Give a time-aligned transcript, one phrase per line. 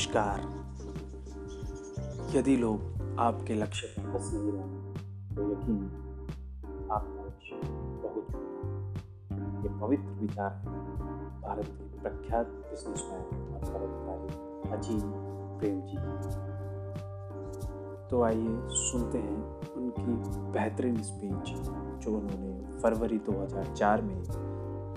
[0.00, 0.40] नमस्कार।
[2.36, 4.52] यदि लोग आपके लक्ष्य पर बस रहे
[5.34, 5.82] तो यकीन
[6.92, 7.56] आपका लक्ष्य
[8.04, 8.30] बहुत
[9.64, 10.52] ये पवित्र विचार
[11.42, 13.24] भारत के प्रख्यात बिजनेसमैन
[13.64, 15.12] और अजीम
[15.58, 15.96] प्रेम जी
[18.10, 19.42] तो आइए सुनते हैं
[19.74, 20.12] उनकी
[20.52, 21.52] बेहतरीन स्पीच
[22.04, 24.20] जो उन्होंने फरवरी 2004 में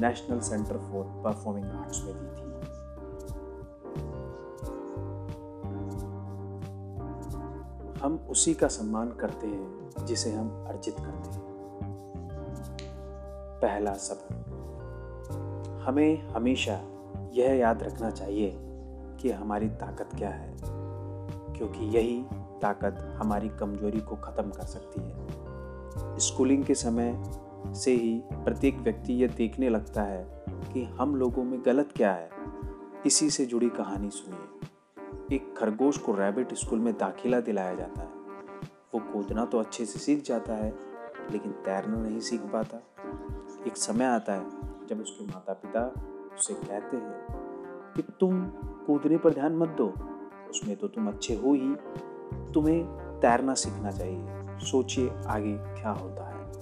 [0.00, 2.49] National Centre for Performing Arts में दी थी।
[8.00, 11.48] हम उसी का सम्मान करते हैं, जिसे हम अर्जित करते हैं।
[13.62, 14.36] पहला सबक
[15.86, 16.80] हमें हमेशा
[17.32, 18.52] यह याद रखना चाहिए
[19.20, 20.56] कि हमारी ताकत क्या है,
[21.56, 22.22] क्योंकि यही
[22.62, 27.24] ताकत हमारी कमज़ोरी को ख़त्म कर सकती है। स्कूलिंग के समय
[27.74, 30.24] से ही प्रत्येक व्यक्ति यह देखने लगता है
[30.72, 32.30] कि हम लोगों में गलत क्या है।
[33.06, 34.68] इसी से जुड़ी कहानी सुनिए।
[35.32, 38.08] एक खरगोश को रैबिट स्कूल में दाखिला दिलाया जाता है।
[38.94, 40.74] वो कूदना तो अच्छे से सीख जाता है,
[41.32, 42.76] लेकिन तैरना नहीं सीख पाता।
[43.66, 45.92] एक समय आता है जब उसके माता पिता
[46.36, 48.44] उसे कहते हैं कि तुम
[48.86, 49.86] कूदने पर ध्यान मत दो,
[50.50, 51.74] उसमें तो तुम अच्छे हो ही।
[52.54, 52.84] तुम्हें
[53.20, 56.52] तैरना सीखना चाहिए, सोचिए आगे क्या होता है।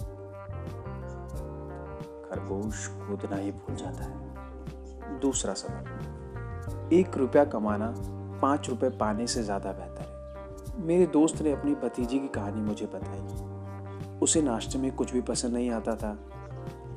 [2.22, 7.94] खरगोश कूदना ही भूल जाता है। दूसरा सवाल, एक रुपया कमाना
[8.42, 12.86] पाँच रुपए पाने से ज़्यादा बेहतर है। मेरे दोस्त ने अपनी भतीजी की कहानी मुझे
[12.86, 16.16] बताई। उसे नाश्ते में कुछ भी पसंद नहीं आता था।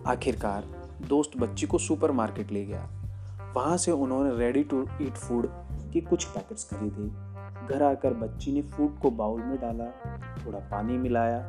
[0.08, 0.66] आखिरकार,
[1.08, 2.88] दोस्त बच्ची को सुपर मार्केट ले गया।
[3.56, 5.48] वहाँ से उन्होंने रेडी टू ईट फ़ूड
[5.94, 7.10] के कुछ पैकेट्स खरीदे।
[7.68, 9.86] घर आकर बच्ची ने फ़ूड को बाउल में डाला,
[10.46, 11.40] थोड़ा पानी मिलाया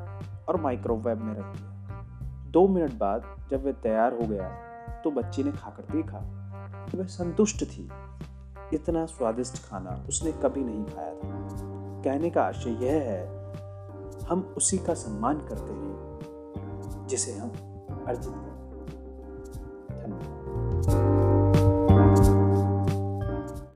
[0.49, 1.71] और माइक्रोवेव में रख दिया।
[2.51, 4.49] दो मिनट बाद जब वह तैयार हो गया
[5.05, 6.19] तो बच्ची ने खाकर देखा
[6.95, 7.89] वह संतुष्ट थी।
[8.75, 13.27] इतना स्वादिष्ट खाना उसने कभी नहीं खाया था। कहने का आशय यह है,
[14.25, 17.49] हम उसी का सम्मान करते हैं, जिसे हम
[18.06, 18.52] अर्जित करते